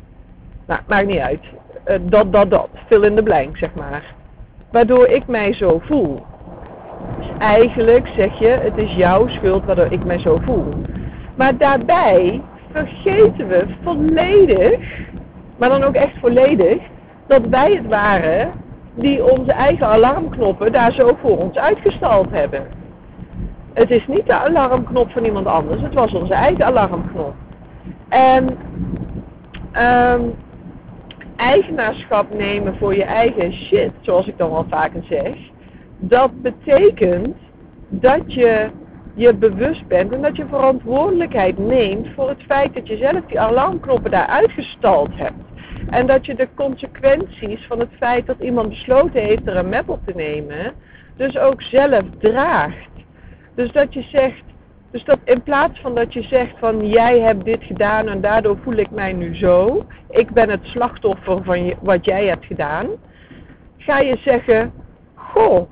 Nou, 0.68 0.80
maakt 0.88 1.08
niet 1.08 1.20
uit. 1.20 1.40
dat, 2.02 2.32
dat, 2.32 2.50
dat. 2.50 2.70
Fill 2.88 3.04
in 3.04 3.16
de 3.16 3.24
blank, 3.24 3.58
zeg 3.58 3.74
maar. 3.74 4.04
Waardoor 4.72 5.08
ik 5.08 5.28
mij 5.28 5.54
zo 5.54 5.80
voel. 5.84 6.24
Dus 7.18 7.28
eigenlijk 7.40 8.08
zeg 8.08 8.40
je, 8.40 8.48
het 8.48 8.78
is 8.78 8.96
jouw 8.96 9.28
schuld 9.28 9.66
waardoor 9.66 9.92
ik 9.92 10.06
mij 10.06 10.20
zo 10.20 10.40
voel. 10.42 10.66
Maar 11.36 11.58
daarbij 11.58 12.42
vergeten 12.72 13.48
we 13.48 13.66
volledig 13.84 14.80
maar 15.58 15.70
dan 15.70 15.84
ook 15.84 15.96
echt 15.96 16.14
volledig, 16.20 16.78
dat 17.28 17.42
wij 17.50 17.74
het 17.76 17.88
waren 17.88 18.52
die 18.96 19.32
onze 19.32 19.52
eigen 19.52 19.88
alarmknoppen 19.88 20.72
daar 20.72 20.92
zo 20.92 21.18
voor 21.22 21.38
ons 21.38 21.58
uitgestald 21.58 22.32
hebben. 22.32 22.68
Het 23.74 23.92
is 23.92 24.08
niet 24.08 24.26
de 24.26 24.34
alarmknop 24.34 25.12
van 25.12 25.26
iemand 25.26 25.46
anders, 25.48 25.82
het 25.82 25.94
was 25.94 26.14
onze 26.14 26.34
eigen 26.34 26.66
alarmknop. 26.66 27.34
En 28.10 28.58
um, 29.74 30.34
eigenaarschap 31.36 32.34
nemen 32.34 32.78
voor 32.78 32.96
je 32.96 33.04
eigen 33.04 33.54
shit, 33.54 33.92
zoals 34.02 34.28
ik 34.28 34.38
dan 34.38 34.52
wel 34.52 34.66
vaker 34.70 35.04
zeg, 35.10 35.36
dat 35.98 36.42
betekent 36.42 37.36
dat 37.90 38.34
je 38.34 38.70
je 39.14 39.34
bewust 39.34 39.88
bent 39.88 40.12
en 40.12 40.22
dat 40.22 40.36
je 40.36 40.46
verantwoordelijkheid 40.50 41.58
neemt 41.58 42.08
voor 42.16 42.30
het 42.30 42.42
feit 42.48 42.74
dat 42.74 42.88
je 42.88 42.98
zelf 42.98 43.26
die 43.28 43.40
alarmknoppen 43.40 44.12
daar 44.12 44.28
uitgestald 44.28 45.10
hebt. 45.12 45.44
En 45.90 46.08
dat 46.08 46.26
je 46.26 46.36
de 46.36 46.48
consequenties 46.56 47.66
van 47.68 47.80
het 47.80 47.90
feit 47.98 48.26
dat 48.26 48.40
iemand 48.40 48.70
besloten 48.70 49.22
heeft 49.22 49.48
er 49.48 49.56
een 49.56 49.70
map 49.70 49.90
op 49.90 50.00
te 50.06 50.14
nemen, 50.16 50.74
dus 51.16 51.38
ook 51.38 51.62
zelf 51.62 52.04
draagt. 52.20 52.90
Dus 53.56 53.72
dat 53.72 53.94
je 53.94 54.02
zegt, 54.02 54.44
dus 54.92 55.04
dat 55.04 55.20
in 55.24 55.44
plaats 55.44 55.80
van 55.80 55.96
dat 55.96 56.14
je 56.14 56.22
zegt 56.22 56.54
van 56.60 56.88
jij 56.88 57.20
hebt 57.20 57.46
dit 57.46 57.64
gedaan 57.64 58.08
en 58.08 58.22
daardoor 58.22 58.58
voel 58.64 58.76
ik 58.76 58.92
mij 58.92 59.14
nu 59.14 59.36
zo, 59.36 59.86
ik 60.10 60.32
ben 60.32 60.50
het 60.50 60.64
slachtoffer 60.64 61.44
van 61.44 61.74
wat 61.82 62.06
jij 62.06 62.26
hebt 62.26 62.46
gedaan, 62.46 62.88
ga 63.78 64.00
je 64.00 64.18
zeggen, 64.18 64.74
goh, 65.14 65.70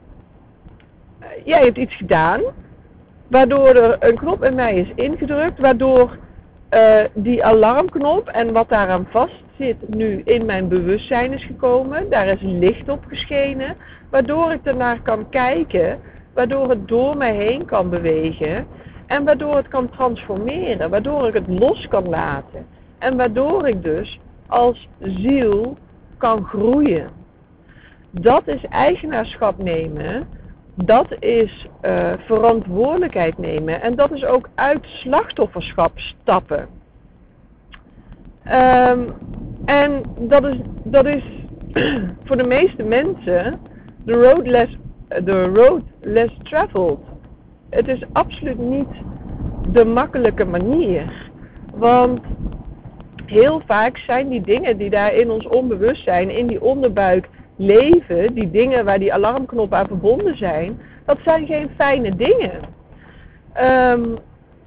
jij 1.43 1.63
hebt 1.63 1.77
iets 1.77 1.95
gedaan, 1.95 2.41
waardoor 3.27 3.67
er 3.67 3.97
een 3.99 4.15
knop 4.17 4.43
in 4.43 4.55
mij 4.55 4.75
is 4.75 4.91
ingedrukt, 4.95 5.59
waardoor 5.59 6.17
uh, 6.73 7.03
die 7.13 7.43
alarmknop 7.43 8.27
en 8.27 8.53
wat 8.53 8.69
daaraan 8.69 9.07
vast 9.09 9.43
zit 9.57 9.95
nu 9.95 10.21
in 10.25 10.45
mijn 10.45 10.67
bewustzijn 10.67 11.33
is 11.33 11.45
gekomen. 11.45 12.09
Daar 12.09 12.27
is 12.27 12.41
licht 12.41 12.89
op 12.89 13.03
geschenen, 13.07 13.75
waardoor 14.09 14.51
ik 14.51 14.59
ernaar 14.63 15.01
kan 15.01 15.29
kijken, 15.29 15.99
waardoor 16.33 16.69
het 16.69 16.87
door 16.87 17.17
mij 17.17 17.35
heen 17.35 17.65
kan 17.65 17.89
bewegen 17.89 18.67
en 19.07 19.23
waardoor 19.23 19.55
het 19.55 19.67
kan 19.67 19.89
transformeren, 19.89 20.89
waardoor 20.89 21.27
ik 21.27 21.33
het 21.33 21.47
los 21.47 21.87
kan 21.87 22.09
laten 22.09 22.65
en 22.99 23.17
waardoor 23.17 23.67
ik 23.67 23.83
dus 23.83 24.19
als 24.47 24.87
ziel 24.99 25.77
kan 26.17 26.43
groeien. 26.43 27.09
Dat 28.11 28.47
is 28.47 28.65
eigenaarschap 28.69 29.57
nemen, 29.57 30.27
dat 30.75 31.15
is 31.19 31.67
uh, 31.81 32.13
verantwoordelijkheid 32.17 33.37
nemen 33.37 33.81
en 33.81 33.95
dat 33.95 34.11
is 34.11 34.25
ook 34.25 34.49
uit 34.55 34.85
slachtofferschap 34.85 35.99
stappen. 35.99 36.67
Um, 38.47 39.13
en 39.65 40.03
dat 40.17 40.45
is, 40.45 40.57
dat 40.83 41.05
is 41.05 41.23
voor 42.25 42.37
de 42.37 42.47
meeste 42.47 42.83
mensen 42.83 43.59
de 44.05 44.13
road 44.13 44.47
less, 44.47 44.77
road 45.53 45.81
less 46.01 46.37
traveled. 46.43 46.99
Het 47.69 47.87
is 47.87 48.03
absoluut 48.11 48.57
niet 48.57 48.87
de 49.71 49.85
makkelijke 49.85 50.45
manier. 50.45 51.31
Want 51.73 52.21
heel 53.25 53.61
vaak 53.65 53.97
zijn 53.97 54.29
die 54.29 54.41
dingen 54.41 54.77
die 54.77 54.89
daar 54.89 55.13
in 55.13 55.31
ons 55.31 55.47
onbewustzijn, 55.47 56.29
in 56.29 56.47
die 56.47 56.61
onderbuik 56.61 57.29
leven, 57.55 58.33
die 58.33 58.51
dingen 58.51 58.85
waar 58.85 58.99
die 58.99 59.13
alarmknoppen 59.13 59.77
aan 59.77 59.87
verbonden 59.87 60.37
zijn, 60.37 60.79
dat 61.05 61.17
zijn 61.23 61.45
geen 61.45 61.69
fijne 61.75 62.15
dingen. 62.15 62.59
Um, 63.61 64.17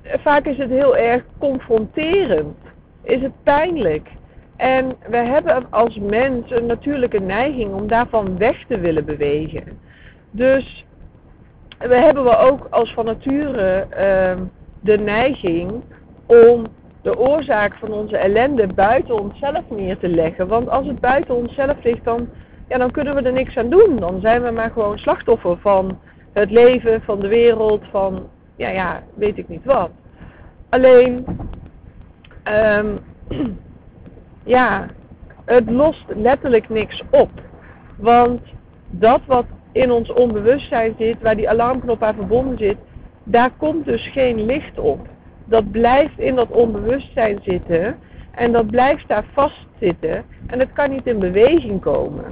vaak 0.03 0.47
is 0.47 0.57
het 0.57 0.71
heel 0.71 0.97
erg 0.97 1.25
confronterend. 1.39 2.57
Is 3.03 3.23
het 3.23 3.43
pijnlijk. 3.43 4.09
En 4.57 4.97
we 5.09 5.17
hebben 5.17 5.67
als 5.71 5.99
mens 5.99 6.51
een 6.51 6.67
natuurlijke 6.67 7.21
neiging 7.21 7.75
om 7.75 7.89
daarvan 7.89 8.39
weg 8.39 8.65
te 8.69 8.79
willen 8.79 9.05
bewegen. 9.05 9.63
Dus 10.31 10.85
we 11.79 11.95
hebben 11.95 12.25
we 12.25 12.37
ook 12.37 12.67
als 12.71 12.93
van 12.93 13.05
nature 13.05 13.87
uh, 13.91 14.43
de 14.81 14.99
neiging 14.99 15.83
om 16.27 16.67
de 17.03 17.19
oorzaak 17.19 17.75
van 17.75 17.93
onze 17.93 18.17
ellende 18.17 18.67
buiten 18.67 19.21
onszelf 19.21 19.63
neer 19.71 19.99
te 19.99 20.09
leggen. 20.09 20.49
Want 20.49 20.69
als 20.69 20.87
het 20.87 21.01
buiten 21.01 21.37
onszelf 21.37 21.77
ligt, 21.83 22.05
dan, 22.05 22.29
ja, 22.69 22.79
dan 22.79 22.91
kunnen 22.91 23.15
we 23.15 23.23
er 23.23 23.33
niks 23.33 23.57
aan 23.57 23.71
doen. 23.71 23.97
Dan 23.99 24.21
zijn 24.21 24.43
we 24.43 24.51
maar 24.51 24.71
gewoon 24.71 24.99
slachtoffer 24.99 25.59
van 25.59 25.99
het 26.33 26.51
leven, 26.51 27.03
van 27.03 27.21
de 27.21 27.29
wereld, 27.29 27.85
van, 27.91 28.29
ja, 28.57 28.69
ja, 28.69 29.03
weet 29.15 29.39
ik 29.39 29.49
niet 29.49 29.65
wat. 29.65 29.91
Alleen, 30.69 31.27
um, 32.45 32.99
ja, 34.57 34.87
het 35.45 35.71
lost 35.71 36.05
letterlijk 36.07 36.69
niks 36.69 37.03
op. 37.11 37.31
Want 37.97 38.41
dat 38.91 39.21
wat 39.27 39.47
in 39.73 39.91
ons 39.91 40.13
onbewustzijn 40.13 40.95
zit, 40.99 41.23
waar 41.23 41.37
die 41.37 41.51
alarmknop 41.51 42.03
aan 42.03 42.15
verbonden 42.15 42.59
zit, 42.59 42.77
daar 43.25 43.51
komt 43.57 43.85
dus 43.85 44.09
geen 44.13 44.45
licht 44.45 44.79
op. 44.79 45.09
Dat 45.45 45.71
blijft 45.71 46.19
in 46.19 46.35
dat 46.35 46.51
onbewustzijn 46.51 47.39
zitten 47.43 47.97
en 48.31 48.53
dat 48.53 48.67
blijft 48.67 49.09
daar 49.09 49.25
vastzitten 49.33 50.25
en 50.47 50.59
het 50.59 50.73
kan 50.73 50.91
niet 50.91 51.07
in 51.07 51.19
beweging 51.19 51.81
komen. 51.81 52.25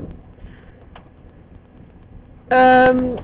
Um, 2.49 3.15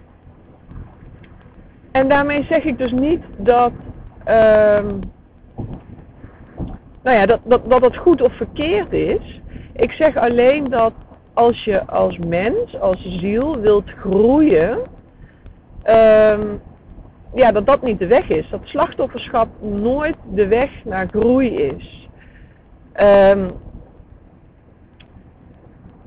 en 1.93 2.09
daarmee 2.09 2.45
zeg 2.45 2.65
ik 2.65 2.79
dus 2.79 2.93
niet 2.93 3.23
dat 3.37 3.73
um, 4.29 5.01
nou 7.03 7.17
ja, 7.17 7.27
dat, 7.27 7.41
dat, 7.45 7.71
dat 7.71 7.83
het 7.83 7.97
goed 7.97 8.23
of 8.23 8.37
verkeerd 8.37 8.93
is. 8.93 9.41
Ik 9.73 9.93
zeg 9.93 10.17
alleen 10.17 10.71
dat 10.71 10.93
als 11.35 11.65
je 11.65 11.87
als 11.87 12.19
mens, 12.19 12.81
als 12.81 13.03
ziel 13.03 13.59
wilt 13.59 13.91
groeien, 13.91 14.79
um, 15.85 16.61
ja, 17.35 17.53
dat 17.53 17.67
dat 17.67 17.83
niet 17.83 17.99
de 17.99 18.07
weg 18.07 18.29
is. 18.29 18.49
Dat 18.51 18.61
slachtofferschap 18.65 19.49
nooit 19.61 20.17
de 20.35 20.47
weg 20.47 20.71
naar 20.85 21.09
groei 21.09 21.55
is. 21.57 22.09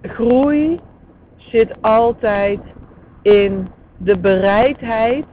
Groei 0.01 0.79
zit 1.38 1.82
altijd 1.82 2.60
in 3.23 3.67
de 3.97 4.17
bereidheid 4.17 5.25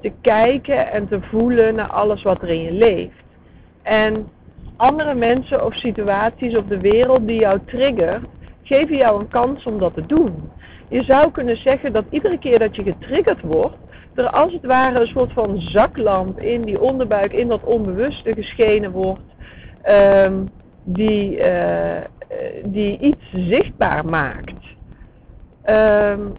te 0.00 0.12
kijken 0.20 0.92
en 0.92 1.08
te 1.08 1.20
voelen 1.20 1.74
naar 1.74 1.90
alles 1.90 2.22
wat 2.22 2.42
er 2.42 2.48
in 2.48 2.62
je 2.62 2.72
leeft. 2.72 3.22
En 3.82 4.28
andere 4.76 5.14
mensen 5.14 5.64
of 5.64 5.74
situaties 5.74 6.56
op 6.56 6.68
de 6.68 6.80
wereld 6.80 7.26
die 7.26 7.40
jou 7.40 7.58
triggert, 7.66 8.24
geven 8.62 8.96
jou 8.96 9.20
een 9.20 9.28
kans 9.28 9.64
om 9.64 9.78
dat 9.78 9.94
te 9.94 10.06
doen. 10.06 10.50
Je 10.88 11.02
zou 11.02 11.30
kunnen 11.30 11.56
zeggen 11.56 11.92
dat 11.92 12.04
iedere 12.10 12.38
keer 12.38 12.58
dat 12.58 12.76
je 12.76 12.82
getriggerd 12.82 13.40
wordt, 13.40 13.76
er 14.14 14.30
als 14.30 14.52
het 14.52 14.64
ware 14.64 15.00
een 15.00 15.06
soort 15.06 15.32
van 15.32 15.60
zaklamp 15.60 16.40
in 16.40 16.62
die 16.62 16.80
onderbuik, 16.80 17.32
in 17.32 17.48
dat 17.48 17.64
onbewuste 17.64 18.34
geschenen 18.34 18.90
wordt, 18.90 19.20
um, 19.88 20.50
die, 20.84 21.38
uh, 21.38 22.00
die 22.64 22.98
iets 22.98 23.30
zichtbaar 23.32 24.06
maakt. 24.06 24.64
Um, 25.66 26.32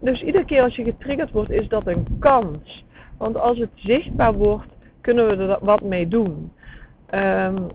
dus 0.00 0.22
iedere 0.22 0.44
keer 0.44 0.62
als 0.62 0.76
je 0.76 0.84
getriggerd 0.84 1.30
wordt, 1.30 1.50
is 1.50 1.68
dat 1.68 1.86
een 1.86 2.16
kans. 2.18 2.84
Want 3.18 3.36
als 3.36 3.58
het 3.58 3.70
zichtbaar 3.74 4.34
wordt, 4.34 4.72
kunnen 5.00 5.26
we 5.26 5.36
er 5.36 5.58
wat 5.60 5.82
mee 5.82 6.08
doen. 6.08 6.52
Um, 7.14 7.66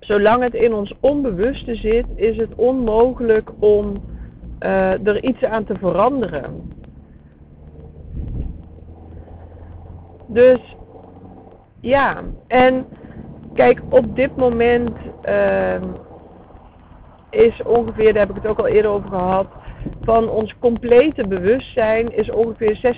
zolang 0.00 0.42
het 0.42 0.54
in 0.54 0.74
ons 0.74 0.94
onbewuste 1.00 1.74
zit, 1.74 2.06
is 2.14 2.36
het 2.36 2.54
onmogelijk 2.54 3.50
om 3.58 4.02
uh, 4.60 5.06
er 5.06 5.24
iets 5.24 5.44
aan 5.44 5.64
te 5.64 5.78
veranderen. 5.78 6.72
Dus 10.26 10.76
ja, 11.80 12.22
en 12.46 12.86
kijk, 13.54 13.82
op 13.88 14.16
dit 14.16 14.36
moment 14.36 14.96
uh, 15.28 15.82
is 17.30 17.62
ongeveer, 17.62 18.12
daar 18.12 18.26
heb 18.26 18.36
ik 18.36 18.42
het 18.42 18.50
ook 18.50 18.58
al 18.58 18.66
eerder 18.66 18.90
over 18.90 19.08
gehad, 19.08 19.46
van 20.04 20.28
ons 20.28 20.54
complete 20.58 21.26
bewustzijn 21.26 22.16
is 22.16 22.30
ongeveer 22.30 22.96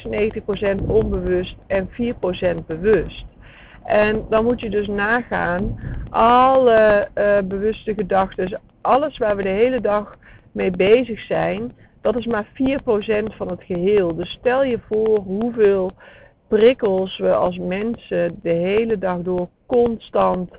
96% 0.80 0.86
onbewust 0.86 1.56
en 1.66 1.88
4% 1.88 2.66
bewust. 2.66 3.24
En 3.84 4.24
dan 4.28 4.44
moet 4.44 4.60
je 4.60 4.70
dus 4.70 4.86
nagaan, 4.86 5.80
alle 6.10 7.08
uh, 7.14 7.38
bewuste 7.44 7.94
gedachten, 7.94 8.60
alles 8.80 9.18
waar 9.18 9.36
we 9.36 9.42
de 9.42 9.48
hele 9.48 9.80
dag 9.80 10.16
mee 10.52 10.70
bezig 10.70 11.20
zijn, 11.20 11.72
dat 12.00 12.16
is 12.16 12.26
maar 12.26 12.46
4% 12.46 12.48
van 13.36 13.50
het 13.50 13.62
geheel. 13.62 14.14
Dus 14.14 14.30
stel 14.30 14.64
je 14.64 14.78
voor 14.88 15.18
hoeveel 15.18 15.90
prikkels 16.48 17.18
we 17.18 17.34
als 17.34 17.58
mensen 17.58 18.38
de 18.42 18.50
hele 18.50 18.98
dag 18.98 19.18
door 19.18 19.48
constant 19.66 20.50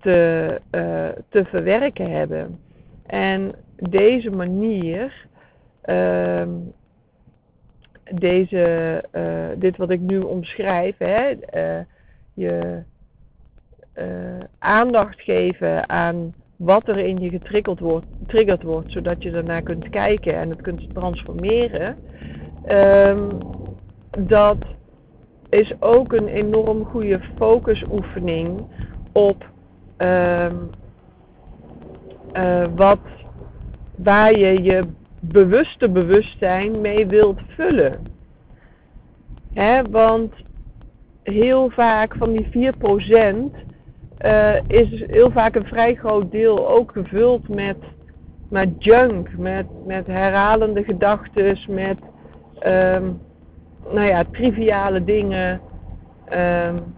te, 0.00 0.60
uh, 0.70 1.08
te 1.28 1.44
verwerken 1.44 2.10
hebben. 2.10 2.58
En 3.06 3.54
deze 3.76 4.30
manier, 4.30 5.27
deze, 8.14 9.04
uh, 9.12 9.48
dit 9.56 9.76
wat 9.76 9.90
ik 9.90 10.00
nu 10.00 10.18
omschrijf, 10.18 10.94
hè, 10.98 11.30
uh, 11.54 11.84
je 12.34 12.82
aandacht 14.58 15.20
geven 15.20 15.88
aan 15.88 16.34
wat 16.56 16.88
er 16.88 16.98
in 16.98 17.18
je 17.18 17.30
getriggerd 17.30 17.80
wordt, 17.80 18.06
getriggerd 18.18 18.62
wordt 18.62 18.92
zodat 18.92 19.22
je 19.22 19.30
daarna 19.30 19.60
kunt 19.60 19.88
kijken 19.88 20.34
en 20.34 20.50
het 20.50 20.60
kunt 20.60 20.94
transformeren. 20.94 21.96
Um, 22.68 23.38
dat 24.18 24.58
is 25.48 25.72
ook 25.80 26.12
een 26.12 26.28
enorm 26.28 26.84
goede 26.84 27.20
focusoefening 27.36 28.66
op 29.12 29.50
uh, 29.98 30.52
wat, 32.74 33.00
waar 33.96 34.38
je 34.38 34.62
je 34.62 34.86
bewuste 35.20 35.88
bewustzijn 35.88 36.80
mee 36.80 37.06
wilt 37.06 37.40
vullen. 37.46 38.06
Hè, 39.52 39.82
want 39.90 40.34
heel 41.22 41.70
vaak 41.70 42.14
van 42.16 42.32
die 42.32 42.72
4% 42.72 43.66
uh, 44.24 44.54
is 44.66 45.04
heel 45.06 45.30
vaak 45.30 45.54
een 45.54 45.66
vrij 45.66 45.94
groot 45.94 46.30
deel 46.30 46.68
ook 46.68 46.92
gevuld 46.92 47.48
met, 47.48 47.76
met 48.48 48.84
junk, 48.84 49.36
met, 49.36 49.66
met 49.86 50.06
herhalende 50.06 50.84
gedachten, 50.84 51.58
met 51.68 51.98
um, 52.66 53.20
nou 53.92 54.06
ja, 54.06 54.24
triviale 54.30 55.04
dingen. 55.04 55.60
Um, 56.32 56.96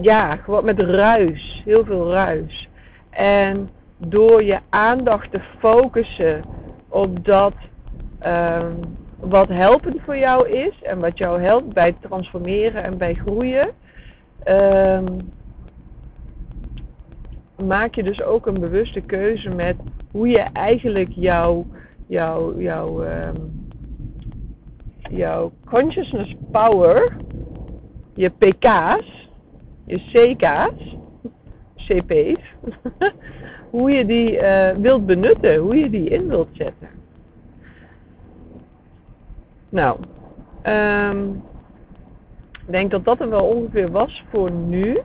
ja, 0.00 0.36
gewoon 0.36 0.64
met 0.64 0.80
ruis, 0.80 1.62
heel 1.64 1.84
veel 1.84 2.10
ruis. 2.10 2.68
En 3.10 3.70
door 4.06 4.42
je 4.42 4.58
aandacht 4.68 5.30
te 5.30 5.40
focussen 5.58 6.44
op 6.88 7.24
dat 7.24 7.54
um, 8.26 8.96
wat 9.20 9.48
helpend 9.48 10.00
voor 10.04 10.16
jou 10.16 10.48
is 10.48 10.82
en 10.82 11.00
wat 11.00 11.18
jou 11.18 11.42
helpt 11.42 11.72
bij 11.72 11.94
transformeren 12.00 12.82
en 12.82 12.98
bij 12.98 13.14
groeien, 13.14 13.70
um, 14.48 15.32
maak 17.66 17.94
je 17.94 18.02
dus 18.02 18.22
ook 18.22 18.46
een 18.46 18.60
bewuste 18.60 19.00
keuze 19.00 19.48
met 19.48 19.76
hoe 20.10 20.28
je 20.28 20.46
eigenlijk 20.52 21.10
jouw 21.12 21.66
jouw 22.06 22.58
jouw 22.58 23.04
um, 23.04 23.68
jouw 25.10 25.52
consciousness 25.64 26.34
power, 26.50 27.16
je 28.14 28.30
PK's, 28.30 29.28
je 29.86 29.98
CK's, 30.12 30.96
CP's, 31.86 32.40
hoe 33.70 33.90
je 33.90 34.06
die 34.06 34.32
uh, 34.32 34.70
wilt 34.70 35.06
benutten, 35.06 35.56
hoe 35.56 35.76
je 35.76 35.90
die 35.90 36.08
in 36.08 36.28
wilt 36.28 36.48
zetten. 36.52 36.88
Nou, 39.68 39.98
um, 40.66 41.42
ik 42.52 42.72
denk 42.72 42.90
dat 42.90 43.04
dat 43.04 43.20
er 43.20 43.28
wel 43.28 43.44
ongeveer 43.44 43.90
was 43.90 44.24
voor 44.30 44.50
nu. 44.50 44.98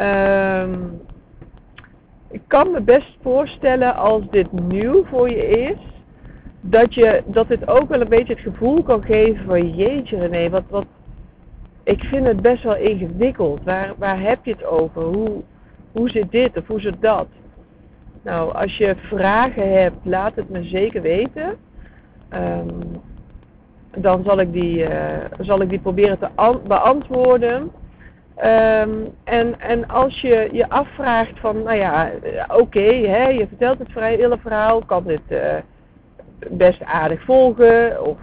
Um, 0.00 1.00
ik 2.30 2.42
kan 2.46 2.70
me 2.70 2.80
best 2.80 3.16
voorstellen 3.22 3.96
als 3.96 4.22
dit 4.30 4.52
nieuw 4.52 5.04
voor 5.04 5.30
je 5.30 5.46
is, 5.48 5.78
dat, 6.60 6.94
je, 6.94 7.22
dat 7.26 7.48
dit 7.48 7.68
ook 7.68 7.88
wel 7.88 8.00
een 8.00 8.08
beetje 8.08 8.32
het 8.32 8.42
gevoel 8.42 8.82
kan 8.82 9.02
geven 9.02 9.44
van 9.44 9.74
jeetje 9.74 10.18
René, 10.18 10.50
wat, 10.50 10.64
wat, 10.68 10.86
ik 11.82 12.04
vind 12.04 12.26
het 12.26 12.42
best 12.42 12.62
wel 12.62 12.76
ingewikkeld. 12.76 13.62
Waar, 13.64 13.94
waar 13.98 14.20
heb 14.20 14.44
je 14.44 14.50
het 14.50 14.64
over? 14.64 15.02
Hoe, 15.02 15.42
hoe 15.92 16.10
zit 16.10 16.30
dit 16.30 16.56
of 16.56 16.66
hoe 16.66 16.80
zit 16.80 17.00
dat? 17.00 17.26
Nou, 18.22 18.54
als 18.54 18.76
je 18.76 18.96
vragen 18.96 19.72
hebt, 19.72 19.96
laat 20.02 20.34
het 20.34 20.48
me 20.48 20.64
zeker 20.64 21.02
weten. 21.02 21.56
Um, 22.34 23.00
dan 23.96 24.22
zal 24.24 24.40
ik 24.40 24.52
die, 24.52 24.88
uh, 24.88 24.90
zal 25.40 25.60
ik 25.60 25.68
die 25.68 25.78
proberen 25.78 26.18
te 26.18 26.60
beantwoorden. 26.66 27.70
Um, 28.44 29.08
en, 29.24 29.60
en 29.60 29.88
als 29.88 30.20
je 30.20 30.48
je 30.52 30.68
afvraagt 30.68 31.40
van, 31.40 31.62
nou 31.62 31.76
ja, 31.76 32.10
oké, 32.48 32.60
okay, 32.60 33.34
je 33.34 33.46
vertelt 33.48 33.78
het 33.78 33.94
hele 33.94 34.38
verhaal, 34.38 34.84
kan 34.84 35.04
dit 35.04 35.20
uh, 35.28 35.54
best 36.50 36.84
aardig 36.84 37.24
volgen 37.24 38.04
of 38.06 38.18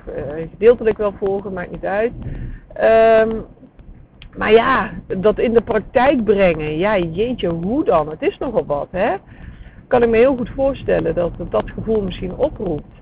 gedeeltelijk 0.52 0.98
wel 0.98 1.14
volgen, 1.18 1.54
maakt 1.54 1.72
niet 1.72 1.86
uit. 1.86 2.12
Um, 3.28 3.46
maar 4.38 4.52
ja, 4.52 4.92
dat 5.18 5.40
in 5.40 5.54
de 5.54 5.62
praktijk 5.62 6.24
brengen, 6.24 6.78
ja 6.78 6.98
jeetje, 6.98 7.50
hoe 7.50 7.84
dan? 7.84 8.10
Het 8.10 8.22
is 8.22 8.38
nogal 8.38 8.66
wat, 8.66 8.88
hè? 8.92 9.16
Kan 9.88 10.04
ik 10.04 10.10
me 10.10 10.18
heel 10.18 10.36
goed 10.36 10.50
voorstellen 10.50 11.16
dat 11.16 11.32
het 11.38 11.52
dat 11.52 11.70
gevoel 11.70 12.02
misschien 12.02 12.36
oproept. 12.36 13.02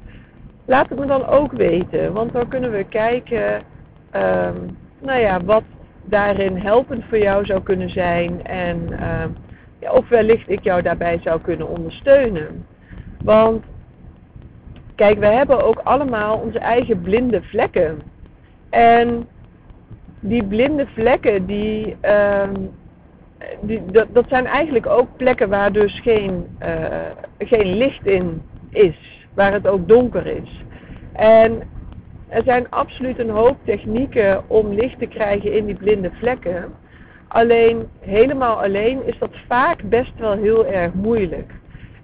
Laat 0.65 0.89
het 0.89 0.99
me 0.99 1.05
dan 1.05 1.25
ook 1.25 1.51
weten, 1.51 2.13
want 2.13 2.33
dan 2.33 2.47
kunnen 2.47 2.71
we 2.71 2.83
kijken, 2.89 3.53
um, 4.15 4.77
nou 5.01 5.19
ja, 5.19 5.43
wat 5.43 5.63
daarin 6.03 6.57
helpend 6.57 7.03
voor 7.09 7.17
jou 7.17 7.45
zou 7.45 7.63
kunnen 7.63 7.89
zijn 7.89 8.45
en 8.45 8.87
uh, 8.91 9.23
ja, 9.79 9.91
of 9.91 10.09
wellicht 10.09 10.49
ik 10.49 10.63
jou 10.63 10.81
daarbij 10.81 11.19
zou 11.23 11.41
kunnen 11.41 11.69
ondersteunen. 11.69 12.65
Want 13.23 13.63
kijk, 14.95 15.19
we 15.19 15.25
hebben 15.25 15.63
ook 15.65 15.79
allemaal 15.83 16.37
onze 16.37 16.59
eigen 16.59 17.01
blinde 17.01 17.41
vlekken. 17.41 18.01
En 18.69 19.27
die 20.23 20.43
blinde 20.43 20.87
vlekken, 20.93 21.45
die, 21.45 21.95
uh, 22.05 22.49
die, 23.61 23.85
dat, 23.91 24.07
dat, 24.11 24.25
zijn 24.27 24.45
eigenlijk 24.45 24.87
ook 24.87 25.07
plekken 25.17 25.49
waar 25.49 25.71
dus 25.71 25.99
geen, 25.99 26.47
uh, 26.61 26.67
geen 27.37 27.77
licht 27.77 28.05
in 28.05 28.41
is, 28.69 29.27
waar 29.33 29.53
het 29.53 29.67
ook 29.67 29.87
donker 29.87 30.27
is. 30.27 30.63
En 31.13 31.61
er 32.27 32.43
zijn 32.43 32.69
absoluut 32.69 33.19
een 33.19 33.29
hoop 33.29 33.57
technieken 33.63 34.49
om 34.49 34.73
licht 34.73 34.99
te 34.99 35.05
krijgen 35.05 35.53
in 35.53 35.65
die 35.65 35.75
blinde 35.75 36.11
vlekken. 36.19 36.73
Alleen 37.27 37.87
helemaal 37.99 38.63
alleen 38.63 39.05
is 39.05 39.17
dat 39.19 39.35
vaak 39.47 39.83
best 39.83 40.13
wel 40.17 40.33
heel 40.33 40.65
erg 40.65 40.93
moeilijk. 40.93 41.51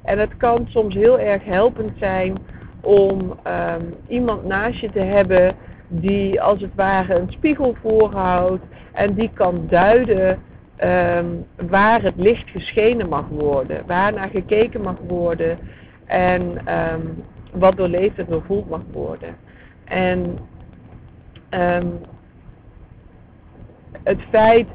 En 0.04 0.20
het 0.20 0.38
kan 0.38 0.66
soms 0.70 0.96
heel 0.96 1.20
erg 1.20 1.46
helpend 1.46 1.92
zijn 2.00 2.38
om 2.82 3.20
um, 3.22 3.96
iemand 4.08 4.46
naast 4.46 4.80
je 4.80 4.90
te 4.92 5.00
hebben 5.00 5.56
die 5.90 6.42
als 6.42 6.62
het 6.62 6.76
ware 6.76 7.16
een 7.16 7.32
spiegel 7.32 7.76
voorhoudt 7.82 8.64
en 8.92 9.14
die 9.14 9.32
kan 9.34 9.66
duiden 9.70 10.40
um, 10.84 11.46
waar 11.70 12.02
het 12.02 12.16
licht 12.16 12.50
geschenen 12.50 13.10
mag 13.10 13.28
worden, 13.28 13.84
waar 13.86 14.14
naar 14.14 14.30
gekeken 14.30 14.82
mag 14.82 14.98
worden 15.08 15.60
en 16.06 16.42
um, 16.94 17.24
wat 17.52 17.78
doorleefd 17.78 18.18
en 18.18 18.26
doorvoeld 18.30 18.70
mag 18.70 18.82
worden. 18.92 19.36
En 19.84 20.38
um, 21.50 22.00
het 24.04 24.20
feit 24.30 24.68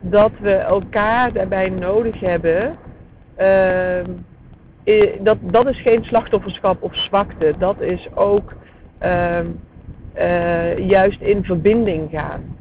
dat 0.00 0.32
we 0.40 0.52
elkaar 0.52 1.32
daarbij 1.32 1.68
nodig 1.68 2.20
hebben. 2.20 2.76
Ehm, 3.36 4.10
dat, 5.20 5.38
dat 5.40 5.66
is 5.66 5.80
geen 5.80 6.04
slachtofferschap 6.04 6.82
of 6.82 6.96
zwakte. 6.96 7.54
Dat 7.58 7.80
is 7.80 8.08
ook 8.14 8.52
ehm, 8.98 9.46
eh, 10.12 10.88
juist 10.88 11.20
in 11.20 11.44
verbinding 11.44 12.10
gaan. 12.10 12.56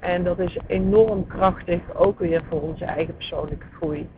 En 0.00 0.24
dat 0.24 0.38
is 0.38 0.56
enorm 0.66 1.26
krachtig, 1.26 1.80
ook 1.94 2.18
weer 2.18 2.42
voor 2.48 2.60
onze 2.60 2.84
eigen 2.84 3.16
persoonlijke 3.16 3.66
groei. 3.76 4.08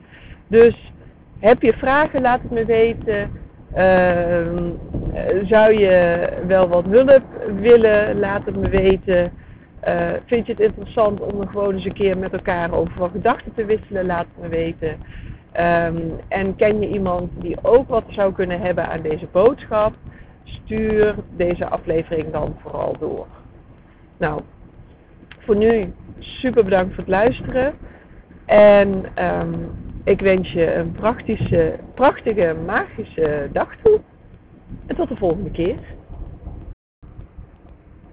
Dus 0.47 0.93
heb 1.39 1.63
je 1.63 1.73
vragen, 1.73 2.23
laat 2.23 2.41
het 2.43 2.51
me 2.51 2.65
weten. 2.65 3.31
Ehm, 3.75 4.71
zou 5.45 5.79
je 5.79 6.29
wel 6.47 6.69
wat 6.69 6.85
hulp 6.85 7.23
willen, 7.61 8.19
laat 8.19 8.45
het 8.45 8.57
me 8.57 8.69
weten. 8.69 9.33
Uh, 9.89 10.11
vind 10.27 10.47
je 10.47 10.53
het 10.53 10.61
interessant 10.61 11.21
om 11.21 11.41
er 11.41 11.49
gewoon 11.49 11.75
eens 11.75 11.85
een 11.85 11.93
keer 11.93 12.19
met 12.19 12.33
elkaar 12.33 12.73
over 12.73 12.93
van 12.95 13.11
gedachten 13.11 13.55
te 13.55 13.65
wisselen? 13.65 14.07
Laat 14.07 14.27
het 14.35 14.43
me 14.43 14.49
weten. 14.49 14.89
Um, 14.89 16.13
en 16.29 16.57
ken 16.57 16.81
je 16.81 16.89
iemand 16.89 17.31
die 17.35 17.57
ook 17.63 17.89
wat 17.89 18.05
zou 18.09 18.33
kunnen 18.33 18.61
hebben 18.61 18.89
aan 18.89 19.03
deze 19.03 19.27
boodschap? 19.33 19.93
Stuur 20.45 21.15
deze 21.31 21.69
aflevering 21.69 22.33
dan 22.33 22.57
vooral 22.61 22.97
door. 22.99 23.27
Nou, 24.19 24.41
voor 25.39 25.57
nu 25.57 25.93
super 26.19 26.65
bedankt 26.65 26.95
voor 26.95 27.05
het 27.05 27.13
luisteren. 27.13 27.75
En 28.45 29.05
um, 29.25 29.71
ik 30.05 30.21
wens 30.21 30.53
je 30.53 30.75
een 30.75 30.93
prachtige, 31.95 32.55
magische 32.67 33.49
dag 33.53 33.77
toe. 33.83 34.01
En 34.87 34.97
tot 34.97 35.09
de 35.09 35.17
volgende 35.17 35.51
keer. 35.51 35.77